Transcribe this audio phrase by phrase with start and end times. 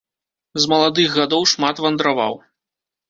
[0.61, 2.33] З маладых гадоў шмат вандраваў.